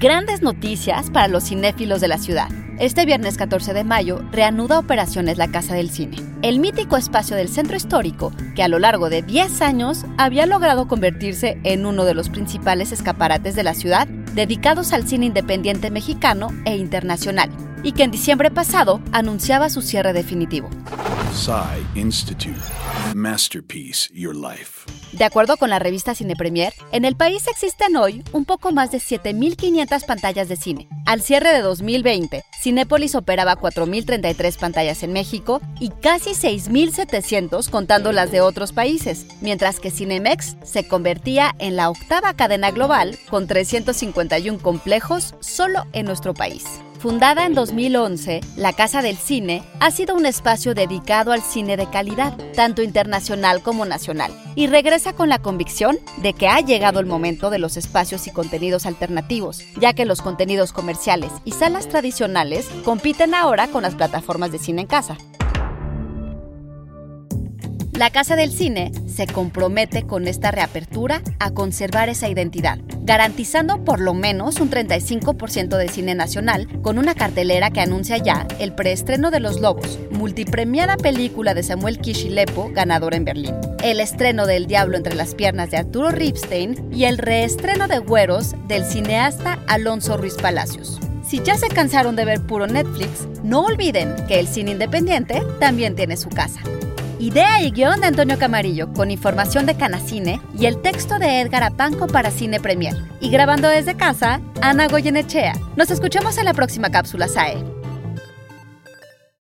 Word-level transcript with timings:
Grandes 0.00 0.42
noticias 0.42 1.10
para 1.10 1.26
los 1.26 1.48
cinéfilos 1.48 2.00
de 2.00 2.06
la 2.06 2.18
ciudad. 2.18 2.48
Este 2.78 3.04
viernes 3.04 3.36
14 3.36 3.74
de 3.74 3.82
mayo 3.82 4.22
reanuda 4.30 4.78
operaciones 4.78 5.38
la 5.38 5.48
Casa 5.48 5.74
del 5.74 5.90
Cine, 5.90 6.18
el 6.42 6.60
mítico 6.60 6.96
espacio 6.96 7.34
del 7.34 7.48
centro 7.48 7.76
histórico 7.76 8.32
que 8.54 8.62
a 8.62 8.68
lo 8.68 8.78
largo 8.78 9.10
de 9.10 9.22
10 9.22 9.60
años 9.60 10.06
había 10.16 10.46
logrado 10.46 10.86
convertirse 10.86 11.58
en 11.64 11.84
uno 11.84 12.04
de 12.04 12.14
los 12.14 12.28
principales 12.28 12.92
escaparates 12.92 13.56
de 13.56 13.64
la 13.64 13.74
ciudad 13.74 14.06
dedicados 14.06 14.92
al 14.92 15.08
cine 15.08 15.26
independiente 15.26 15.90
mexicano 15.90 16.50
e 16.64 16.76
internacional, 16.76 17.50
y 17.82 17.90
que 17.90 18.04
en 18.04 18.12
diciembre 18.12 18.52
pasado 18.52 19.00
anunciaba 19.10 19.68
su 19.68 19.82
cierre 19.82 20.12
definitivo. 20.12 20.70
Institute. 21.94 22.60
Masterpiece 23.14 24.10
Your 24.12 24.34
Life. 24.36 24.86
De 25.12 25.24
acuerdo 25.24 25.56
con 25.56 25.70
la 25.70 25.78
revista 25.78 26.14
Cine 26.14 26.36
Premier, 26.36 26.72
en 26.92 27.04
el 27.04 27.16
país 27.16 27.46
existen 27.48 27.96
hoy 27.96 28.22
un 28.32 28.44
poco 28.44 28.70
más 28.72 28.90
de 28.90 28.98
7.500 28.98 30.04
pantallas 30.06 30.48
de 30.48 30.56
cine. 30.56 30.88
Al 31.06 31.22
cierre 31.22 31.52
de 31.52 31.62
2020, 31.62 32.44
Cinépolis 32.60 33.14
operaba 33.14 33.56
4.033 33.56 34.58
pantallas 34.58 35.02
en 35.02 35.12
México 35.12 35.60
y 35.80 35.88
casi 35.88 36.30
6.700 36.30 37.70
contando 37.70 38.12
las 38.12 38.30
de 38.30 38.42
otros 38.42 38.72
países, 38.72 39.26
mientras 39.40 39.80
que 39.80 39.90
Cinemex 39.90 40.56
se 40.62 40.86
convertía 40.86 41.54
en 41.58 41.76
la 41.76 41.88
octava 41.88 42.34
cadena 42.34 42.70
global 42.70 43.18
con 43.30 43.46
351 43.46 44.58
complejos 44.58 45.34
solo 45.40 45.86
en 45.92 46.04
nuestro 46.04 46.34
país. 46.34 46.64
Fundada 46.98 47.46
en 47.46 47.54
2011, 47.54 48.40
la 48.56 48.72
Casa 48.72 49.02
del 49.02 49.16
Cine 49.16 49.62
ha 49.78 49.92
sido 49.92 50.16
un 50.16 50.26
espacio 50.26 50.74
dedicado 50.74 51.30
al 51.30 51.42
cine 51.42 51.76
de 51.76 51.88
calidad, 51.88 52.36
tanto 52.56 52.82
internacional 52.82 53.62
como 53.62 53.84
nacional, 53.84 54.32
y 54.56 54.66
regresa 54.66 55.12
con 55.12 55.28
la 55.28 55.38
convicción 55.38 55.96
de 56.16 56.32
que 56.32 56.48
ha 56.48 56.58
llegado 56.60 56.98
el 56.98 57.06
momento 57.06 57.50
de 57.50 57.60
los 57.60 57.76
espacios 57.76 58.26
y 58.26 58.32
contenidos 58.32 58.84
alternativos, 58.84 59.62
ya 59.78 59.92
que 59.92 60.06
los 60.06 60.22
contenidos 60.22 60.72
comerciales 60.72 61.30
y 61.44 61.52
salas 61.52 61.86
tradicionales 61.86 62.68
compiten 62.84 63.32
ahora 63.32 63.68
con 63.68 63.82
las 63.82 63.94
plataformas 63.94 64.50
de 64.50 64.58
cine 64.58 64.80
en 64.82 64.88
casa. 64.88 65.16
La 67.98 68.10
Casa 68.10 68.36
del 68.36 68.52
Cine 68.52 68.92
se 69.08 69.26
compromete 69.26 70.04
con 70.04 70.28
esta 70.28 70.52
reapertura 70.52 71.20
a 71.40 71.50
conservar 71.50 72.08
esa 72.08 72.28
identidad, 72.28 72.78
garantizando 73.00 73.82
por 73.82 73.98
lo 73.98 74.14
menos 74.14 74.60
un 74.60 74.70
35% 74.70 75.76
de 75.76 75.88
cine 75.88 76.14
nacional 76.14 76.68
con 76.80 76.98
una 76.98 77.16
cartelera 77.16 77.72
que 77.72 77.80
anuncia 77.80 78.16
ya 78.18 78.46
el 78.60 78.72
preestreno 78.72 79.32
de 79.32 79.40
Los 79.40 79.60
Lobos, 79.60 79.98
multipremiada 80.12 80.96
película 80.96 81.54
de 81.54 81.64
Samuel 81.64 81.98
Kishilepo, 81.98 82.70
ganadora 82.72 83.16
en 83.16 83.24
Berlín, 83.24 83.56
el 83.82 83.98
estreno 83.98 84.46
del 84.46 84.68
Diablo 84.68 84.96
entre 84.96 85.16
las 85.16 85.34
piernas 85.34 85.72
de 85.72 85.78
Arturo 85.78 86.10
Ripstein 86.10 86.90
y 86.92 87.02
el 87.02 87.18
reestreno 87.18 87.88
de 87.88 87.98
Güeros 87.98 88.54
del 88.68 88.84
cineasta 88.84 89.58
Alonso 89.66 90.16
Ruiz 90.16 90.34
Palacios. 90.34 91.00
Si 91.26 91.42
ya 91.42 91.56
se 91.56 91.66
cansaron 91.66 92.14
de 92.14 92.24
ver 92.24 92.46
puro 92.46 92.68
Netflix, 92.68 93.26
no 93.42 93.62
olviden 93.62 94.14
que 94.28 94.38
el 94.38 94.46
cine 94.46 94.70
independiente 94.70 95.42
también 95.58 95.96
tiene 95.96 96.16
su 96.16 96.28
casa. 96.28 96.60
Idea 97.20 97.60
y 97.62 97.72
guion 97.72 98.00
de 98.00 98.06
Antonio 98.06 98.38
Camarillo, 98.38 98.92
con 98.92 99.10
información 99.10 99.66
de 99.66 99.76
Canacine 99.76 100.40
y 100.56 100.66
el 100.66 100.80
texto 100.80 101.18
de 101.18 101.40
Edgar 101.40 101.64
Apanco 101.64 102.06
para 102.06 102.30
Cine 102.30 102.60
Premier. 102.60 102.94
Y 103.20 103.30
grabando 103.30 103.68
desde 103.68 103.96
casa, 103.96 104.40
Ana 104.62 104.86
Goyenechea. 104.86 105.54
Nos 105.74 105.90
escuchamos 105.90 106.38
en 106.38 106.44
la 106.44 106.54
próxima 106.54 106.90
cápsula 106.90 107.26
SAE. 107.26 107.77